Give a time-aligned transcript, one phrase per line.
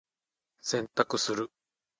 [0.63, 1.51] 洗濯する。